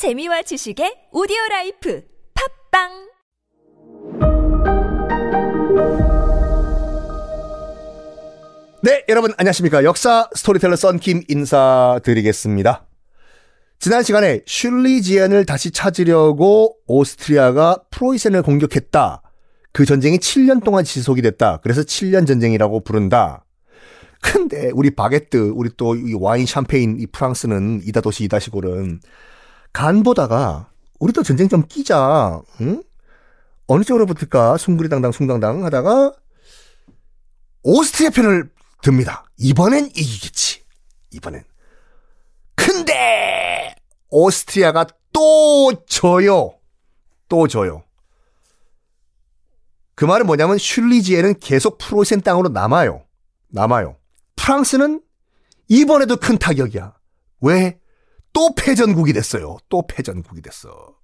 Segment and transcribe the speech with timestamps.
[0.00, 2.00] 재미와 지식의 오디오 life
[2.32, 2.88] 팟빵
[8.82, 9.84] 네, 여러분 안녕하십니까.
[9.84, 12.86] 역사 스토리텔러 썬킴 인사드리겠습니다.
[13.78, 19.20] 지난 시간에 슐리지엔을 다시 찾으려고 오스트리아가 프로이센을 공격했다.
[19.72, 21.60] 그 전쟁이 7년 동안 지속이 됐다.
[21.62, 23.44] 그래서 7년 전쟁이라고 부른다.
[24.22, 29.00] 근데 우리 바게트, 우리 또 이 와인 샴페인 이 프랑스는 이다 도시 이다 시골은
[29.72, 32.40] 간 보다가 우리도 전쟁 좀 끼자.
[32.60, 32.82] 응?
[33.66, 34.56] 어느 쪽으로 붙을까?
[34.56, 36.12] 숭구리당당 숭당당 하다가
[37.62, 38.50] 오스트리아 편을
[38.82, 39.24] 듭니다.
[39.36, 40.64] 이번엔 이기겠지.
[41.12, 41.44] 이번엔.
[42.54, 43.74] 근데
[44.08, 46.58] 오스트리아가 또 져요.
[47.28, 47.84] 또 져요.
[49.94, 53.04] 그 말은 뭐냐면 슐리지에는 계속 프로센 땅으로 남아요.
[53.48, 53.96] 남아요.
[54.36, 55.02] 프랑스는
[55.68, 56.94] 이번에도 큰 타격이야.
[57.42, 57.79] 왜?
[58.32, 59.58] 또 패전국이 됐어요.
[59.68, 60.94] 또 패전국이 됐어.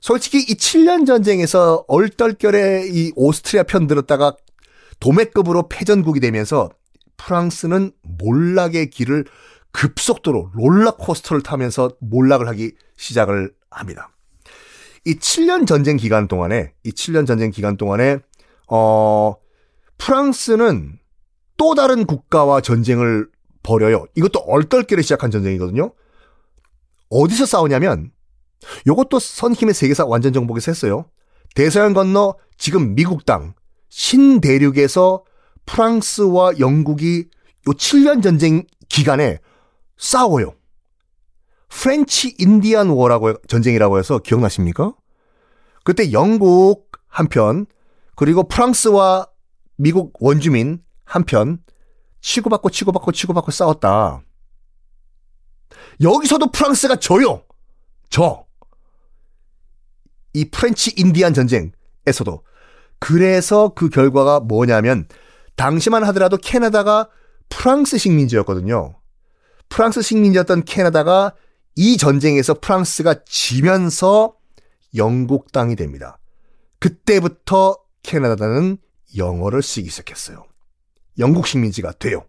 [0.00, 4.36] 솔직히 이 7년 전쟁에서 얼떨결에 이 오스트리아 편 들었다가
[5.00, 6.68] 도매급으로 패전국이 되면서
[7.16, 9.24] 프랑스는 몰락의 길을
[9.72, 14.10] 급속도로 롤러코스터를 타면서 몰락을 하기 시작을 합니다.
[15.04, 18.18] 이 7년 전쟁 기간 동안에 이 7년 전쟁 기간 동안에
[18.68, 19.34] 어
[19.98, 20.98] 프랑스는
[21.56, 23.28] 또 다른 국가와 전쟁을
[23.62, 24.06] 벌여요.
[24.14, 25.92] 이것도 얼떨결에 시작한 전쟁이거든요.
[27.14, 28.10] 어디서 싸우냐면
[28.86, 31.06] 요것도 썬킴의 세계사 완전 정복에서 했어요.
[31.54, 33.54] 대서양 건너 지금 미국 땅
[33.88, 35.22] 신대륙에서
[35.66, 37.28] 프랑스와 영국이
[37.68, 39.38] 요 7년 전쟁 기간에
[39.96, 40.54] 싸워요.
[41.68, 44.94] French Indian War라고 전쟁이라고 해서 기억나십니까?
[45.84, 47.66] 그때 영국 한편
[48.16, 49.28] 그리고 프랑스와
[49.76, 51.58] 미국 원주민 한편
[52.20, 54.22] 치고받고 치고받고 치고받고 싸웠다.
[56.00, 57.44] 여기서도 프랑스가 져요.
[58.10, 58.44] 져.
[60.32, 62.44] 이 French Indian 전쟁에서도
[62.98, 65.06] 그래서 그 결과가 뭐냐면
[65.56, 67.08] 당시만 하더라도 캐나다가
[67.48, 68.96] 프랑스 식민지였거든요.
[69.68, 71.34] 프랑스 식민지였던 캐나다가
[71.76, 74.34] 이 전쟁에서 프랑스가 지면서
[74.94, 76.18] 영국 땅이 됩니다.
[76.78, 78.78] 그때부터 캐나다는
[79.16, 80.44] 영어를 쓰기 시작했어요.
[81.18, 82.24] 영국 식민지가 돼요.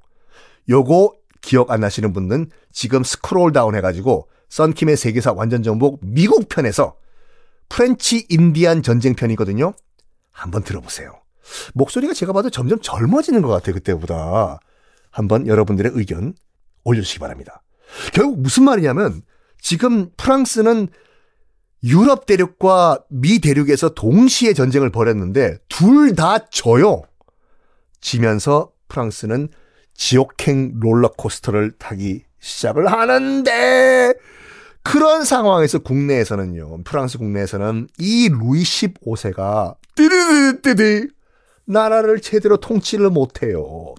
[0.69, 1.13] 요거
[1.45, 6.95] 기억 안 나시는 분은 지금 scroll down 해가지고 썬킴의 세계사 완전 정복 미국 편에서
[7.69, 9.73] French Indian 전쟁 편이거든요.
[10.31, 11.13] 한번 들어보세요.
[11.75, 13.75] 목소리가 제가 봐도 점점 젊어지는 것 같아요.
[13.75, 14.59] 그때보다.
[15.11, 16.33] 한번 여러분들의 의견
[16.83, 17.61] 올려주시기 바랍니다.
[18.11, 19.21] 결국 무슨 말이냐면
[19.61, 20.87] 지금 프랑스는
[21.83, 27.03] 유럽 대륙과 미 대륙에서 동시에 전쟁을 벌였는데 둘 다 져요.
[28.01, 29.49] 지면서 프랑스는
[29.95, 34.13] 지옥행 롤러코스터를 타기 시작을 하는데
[34.83, 36.83] 그런 상황에서 국내에서는요.
[36.83, 41.07] 프랑스 국내에서는 이 루이 15세가 띠르르띠디
[41.65, 43.95] 나라를 제대로 통치를 못해요.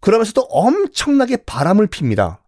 [0.00, 2.42] 그러면서도 엄청나게 바람을 핍니다.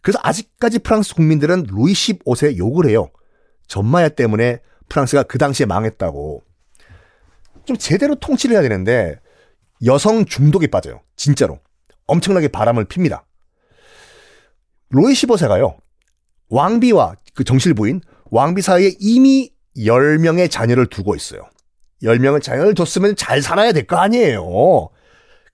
[0.00, 3.10] 그래서 아직까지 프랑스 국민들은 루이 15세 욕을 해요.
[3.66, 6.42] 전마야 때문에 프랑스가 그 당시에 망했다고.
[7.64, 9.18] 좀 제대로 통치를 해야 되는데
[9.84, 11.00] 여성 중독에 빠져요.
[11.16, 11.60] 진짜로.
[12.06, 13.26] 엄청나게 바람을 핍니다.
[14.90, 15.76] 로이 15세가요.
[16.48, 18.00] 왕비와 그 정실 부인
[18.30, 21.48] 왕비 사이에 이미 10명의 자녀를 두고 있어요.
[22.02, 24.90] 10명의 자녀를 뒀으면 잘 살아야 될 거 아니에요.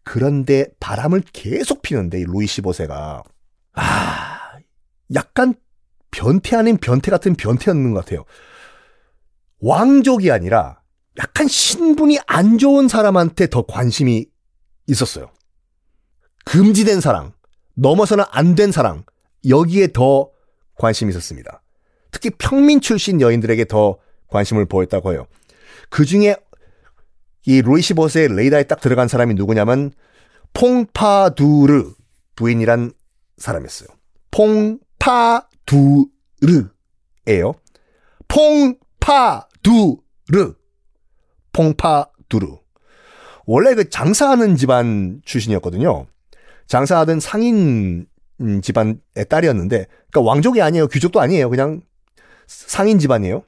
[0.03, 3.23] 그런데 바람을 계속 피는데 이 루이 15세가
[3.75, 4.41] 아
[5.15, 5.55] 약간
[6.11, 8.25] 변태 아닌 변태 같은 변태였는 것 같아요.
[9.61, 10.80] 왕족이 아니라
[11.19, 14.27] 약간 신분이 안 좋은 사람한테 더 관심이
[14.87, 15.31] 있었어요.
[16.45, 17.33] 금지된 사랑,
[17.75, 19.05] 넘어서는 안 된 사랑,
[19.49, 20.31] 여기에 더
[20.77, 21.63] 관심이 있었습니다.
[22.11, 25.27] 특히 평민 출신 여인들에게 더 관심을 보였다고 해요.
[25.91, 26.37] 그 중에
[27.47, 29.93] 이 루이 시버스의 레이더에 딱 들어간 사람이 누구냐면
[30.53, 31.95] 퐁파두르
[32.37, 32.93] 부인이란
[33.39, 33.89] 사람이었어요.
[34.31, 36.05] 퐁파두르예요.
[38.29, 40.55] 퐁파두르.
[41.53, 42.57] 퐁파두르.
[43.47, 46.07] 원래 그 장사하는 집안 출신이었거든요.
[46.67, 48.07] 장사하던 상인
[48.63, 48.99] 집안의
[49.29, 50.87] 딸이었는데, 그러니까 왕족이 아니에요.
[50.87, 51.51] 귀족도 아니에요.
[51.51, 51.83] 그냥
[52.47, 53.45] 상인 집안이에요.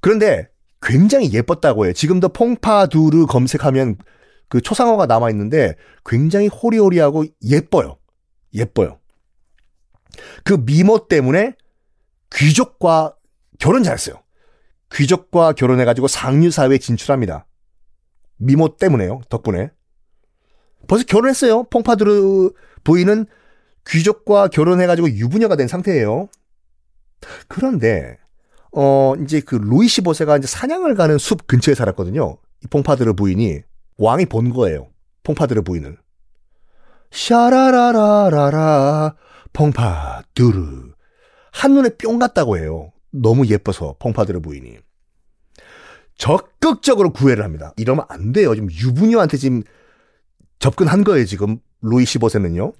[0.00, 0.48] 그런데
[0.82, 1.92] 굉장히 예뻤다고 해요.
[1.94, 3.96] 지금도 퐁파두르 검색하면
[4.48, 5.74] 그 초상화가 남아 있는데
[6.04, 7.96] 굉장히 호리호리하고 예뻐요.
[8.52, 9.00] 예뻐요.
[10.44, 11.54] 그 미모 때문에
[12.34, 13.16] 귀족과
[13.58, 14.16] 결혼 잘했어요.
[14.94, 17.46] 귀족과 결혼해가지고 상류사회에 진출합니다.
[18.36, 19.20] 미모 때문에요.
[19.28, 19.70] 덕분에.
[20.86, 21.64] 벌써 결혼했어요.
[21.64, 22.50] 퐁파두르
[22.84, 23.26] 부인은
[23.86, 26.28] 귀족과 결혼해가지고 유부녀가 된 상태예요.
[27.48, 28.18] 그런데
[28.72, 32.36] 어 이제 그 루이 15세가 이제 사냥을 가는 숲 근처에 살았거든요.
[32.62, 33.60] 이 퐁파드르 부인이
[33.98, 34.88] 왕이 본 거예요.
[35.22, 35.98] 퐁파드르 부인을.
[37.10, 39.14] 샤라라라라라
[39.52, 40.92] 퐁파드르
[41.52, 42.92] 한눈에 뿅 갔다고 해요.
[43.10, 44.83] 너무 예뻐서 퐁파드르 부인이.
[46.16, 47.72] 적극적으로 구애를 합니다.
[47.76, 48.54] 이러면 안 돼요.
[48.54, 49.62] 지금 유부녀한테 지금
[50.58, 51.58] 접근한 거예요, 지금.
[51.82, 52.72] 루이 15세는요.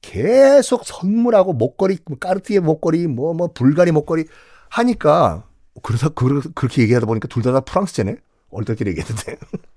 [0.00, 4.24] 계속 선물하고 목걸이, 뭐 까르티에 목걸이, 뭐, 뭐, 불가리 목걸이
[4.70, 5.44] 하니까,
[5.82, 8.16] 그러다, 그, 그렇게 얘기하다 보니까 둘 다 다 프랑스제네?
[8.50, 9.36] 얼떨결에 얘기했는데.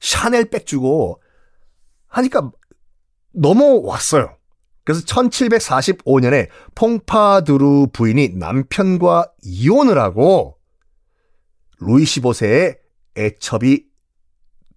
[0.00, 1.20] 샤넬 백 주고
[2.08, 2.50] 하니까
[3.32, 4.36] 넘어왔어요.
[4.84, 10.58] 그래서 1745년에 퐁파두르 부인이 남편과 이혼을 하고
[11.84, 12.78] 루이 15세의
[13.16, 13.84] 애첩이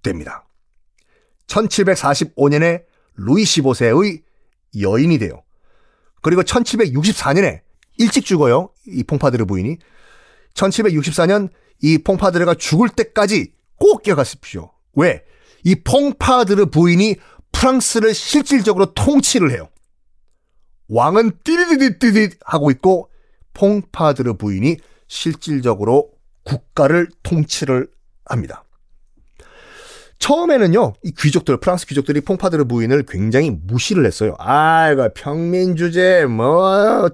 [0.02, 0.48] 됩니다.
[1.48, 2.86] 1745년에
[3.16, 4.24] 루이 15세의
[4.80, 5.44] 여인이 돼요.
[6.22, 7.62] 그리고 1764년에
[7.98, 8.72] 일찍 죽어요.
[8.88, 9.78] 이 퐁파드르 부인이.
[10.56, 11.50] 1764년
[11.81, 14.72] 이 퐁파드르가 죽을 때까지 꼭 기억하십시오.
[14.94, 15.24] 왜?
[15.63, 17.16] 이 퐁파드르 부인이
[17.52, 19.69] 프랑스를 실질적으로 통치를 해요.
[20.88, 23.10] 왕은 띠리디디디디 하고 있고
[23.54, 26.14] 퐁파드르 부인이 실질적으로
[26.45, 27.88] 국가를 통치를
[28.25, 28.63] 합니다.
[30.19, 34.36] 처음에는요, 이 귀족들, 프랑스 귀족들이 퐁파드르 부인을 굉장히 무시를 했어요.
[34.39, 37.09] 아, 이거 평민 주제, 뭐,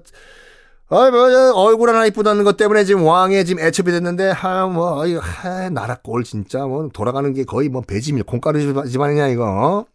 [0.88, 5.08] 어, 뭐, 얼굴 하나 이쁘 다는 것 때문에 지금 왕의 지금 애첩이 됐는데, 하, 뭐,
[5.08, 9.86] 이 하, 나라 꼴 진짜, 뭐, 돌아가는 게 거의 뭐, 배지밀, 콩가루 집안이냐, 이거.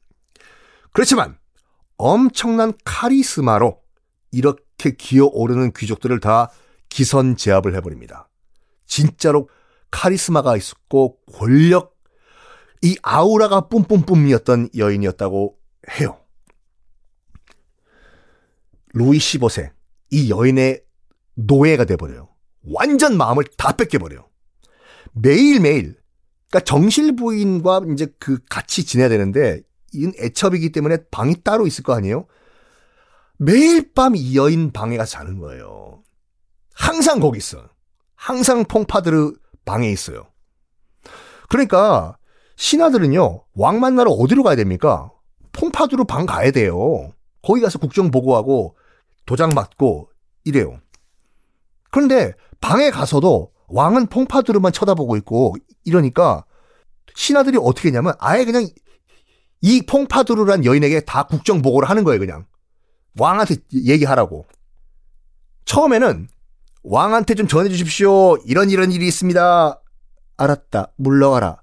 [0.92, 1.36] 그렇지만,
[1.96, 3.80] 엄청난 카리스마로
[4.32, 6.50] 이렇게 기어 오르는 귀족들을 다
[6.88, 8.25] 기선 제압을 해버립니다.
[8.86, 9.48] 진짜로
[9.90, 11.96] 카리스마가 있었고 권력
[12.82, 15.58] 이 아우라가 뿜뿜뿜이었던 여인이었다고
[15.98, 16.20] 해요.
[18.92, 19.70] 루이 15세
[20.10, 20.82] 이 여인의
[21.34, 22.28] 노예가 돼버려요.
[22.62, 24.28] 완전 마음을 다 뺏겨버려요.
[25.12, 25.96] 매일매일
[26.50, 29.60] 그러니까 정실 부인과 이제 그 같이 지내야 되는데
[29.92, 32.26] 이건 애첩이기 때문에 방이 따로 있을 거 아니에요?
[33.38, 36.02] 매일 밤 이 여인 방에 가서 자는 거예요.
[36.74, 37.68] 항상 거기 있어.
[38.16, 39.32] 항상 퐁파드르
[39.64, 40.26] 방에 있어요.
[41.48, 42.16] 그러니까
[42.56, 45.10] 신하들은요 왕 만나러 어디로 가야 됩니까?
[45.52, 47.12] 퐁파드르 방 가야 돼요.
[47.42, 48.76] 거기 가서 국정 보고하고
[49.26, 50.10] 도장 맞고
[50.44, 50.80] 이래요.
[51.90, 55.54] 그런데 방에 가서도 왕은 퐁파드르만 쳐다보고 있고
[55.84, 56.44] 이러니까
[57.14, 58.68] 신하들이 어떻게 했냐면 아예 그냥
[59.62, 62.46] 이 퐁파두르란 여인에게 다 국정 보고를 하는 거예요, 그냥.
[63.18, 64.46] 왕한테 얘기하라고.
[65.64, 66.28] 처음에는
[66.88, 68.36] 왕한테 좀 전해 주십시오.
[68.46, 69.82] 이런 이런 일이 있습니다.
[70.36, 70.92] 알았다.
[70.96, 71.60] 물러가라.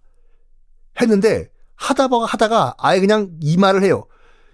[0.99, 4.05] 했는데 하다가 하다가 아예 그냥 이 말을 해요.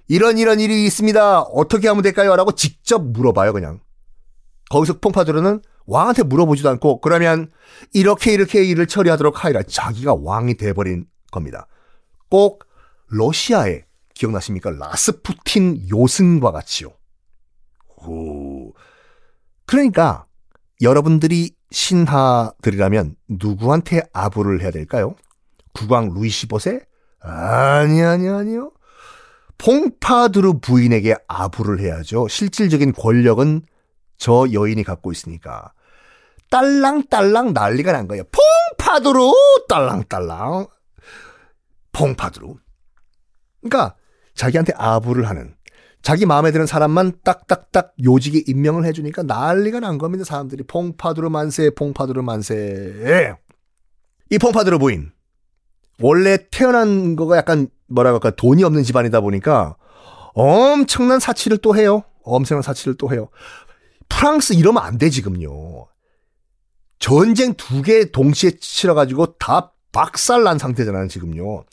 [0.08, 1.42] 이런 이런 일이 있습니다.
[1.42, 2.36] 어떻게 하면 될까요?
[2.36, 3.80] 라고 직접 물어봐요, 그냥.
[4.70, 7.52] 거기서 퐁파두르는 왕한테 물어보지도 않고 그러면
[7.94, 9.64] 이렇게 이렇게 일을 처리하도록 하리라.
[9.64, 11.68] 자기가 왕이 돼버린 겁니다.
[12.30, 12.64] 꼭
[13.08, 14.70] 러시아에 기억나십니까?
[14.70, 16.92] 라스푸틴 요승과 같이요.
[18.06, 18.72] 오.
[19.66, 20.28] 그러니까
[20.82, 25.16] 여러분들이 신하들이라면 누구한테 아부를 해야 될까요?
[25.74, 26.86] 국왕 루이 15세?
[27.22, 28.72] 아니 아니 아니요.
[29.58, 32.28] 퐁파드르 부인에게 아부를 해야죠.
[32.30, 33.62] 실질적인 권력은
[34.18, 35.74] 저 여인이 갖고 있으니까.
[36.50, 38.24] 딸랑딸랑 난리가 난 거예요.
[38.78, 39.20] 퐁파드르
[39.68, 40.68] 딸랑딸랑.
[41.92, 42.54] 퐁파드르.
[43.62, 43.96] 그러니까
[44.34, 45.56] 자기한테 아부를 하는
[46.02, 50.24] 자기 마음에 드는 사람만 딱딱딱 요직에 임명을 해주니까 난리가 난 겁니다.
[50.24, 53.36] 사람들이 퐁파드르 만세, 퐁파드르 만세.
[54.30, 55.12] 이 퐁파드르 부인
[56.02, 59.76] 원래 태어난 거가 약간 뭐라 그럴까 돈이 없는 집안이다 보니까
[60.34, 62.04] 엄청난 사치를 또 해요.
[62.24, 63.30] 엄청난 사치를 또 해요.
[64.08, 65.88] 프랑스 이러면 안 돼 지금요.
[67.00, 71.64] 전쟁 두 개 동시에 치러가지고 다 박살난 상태잖아요 지금요.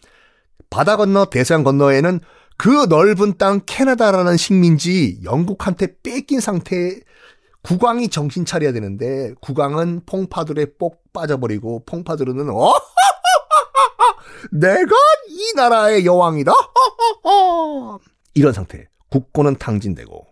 [0.71, 2.21] 바다 건너 대서양 건너에는
[2.57, 7.01] 그 넓은 땅 캐나다라는 식민지 영국한테 뺏긴 상태에
[7.63, 12.73] 국왕이 정신 차려야 되는데 국왕은 퐁파드르에 뽁 빠져버리고 퐁파드르는 어
[14.53, 14.95] 내가
[15.29, 16.53] 이 나라의 여왕이다
[18.35, 20.27] 이런 상태 국고는 탕진되고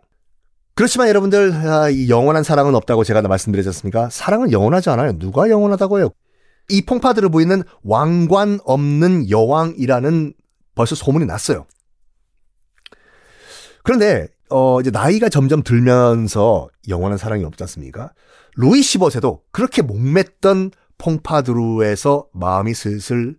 [0.75, 4.09] 그렇지만 여러분들 아, 이 영원한 사랑은 없다고 제가 말씀드렸지 않습니까?
[4.11, 5.19] 사랑은 영원하지 않아요.
[5.19, 6.11] 누가 영원하다고 해요?
[6.69, 10.35] 이 퐁파드르 부인은 왕관 없는 여왕이라는
[10.75, 11.67] 벌써 소문이 났어요.
[13.85, 18.13] 그런데 어 이제 나이가 점점 들면서 영원한 사랑이 없지 않습니까?
[18.57, 23.37] 루이 15세도 그렇게 목맸던 퐁파드루에서 마음이 슬슬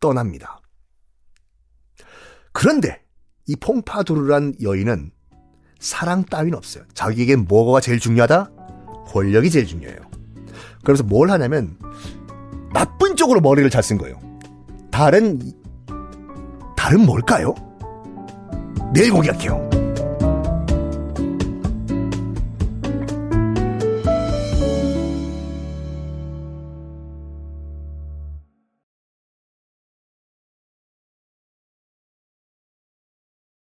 [0.00, 0.60] 떠납니다.
[2.52, 3.00] 그런데
[3.46, 5.12] 이 퐁파두르란 여인은
[5.78, 6.84] 사랑 따윈 없어요.
[6.94, 8.50] 자기에겐 뭐가 제일 중요하다?
[9.06, 9.98] 권력이 제일 중요해요.
[10.84, 11.78] 그래서 뭘 하냐면
[12.72, 14.18] 나쁜 쪽으로 머리를 잘 쓴 거예요.
[14.90, 15.40] 다른
[16.76, 17.54] 다른 뭘까요?
[18.92, 19.69] 내일 공개할게요.